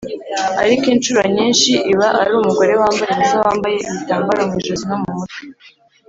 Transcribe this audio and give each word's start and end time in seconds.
ariko 0.61 0.85
incuro 0.93 1.21
nyinshi 1.35 1.71
iba 1.93 2.07
ari 2.21 2.31
umugore 2.39 2.73
wambaye 2.81 3.05
ubusa 3.13 3.35
wambaye 3.43 3.77
ibitambaro 3.89 4.41
mu 4.49 4.55
ijosi 4.61 4.85
no 4.89 4.97
mu 5.03 5.11
mutwe. 5.19 5.41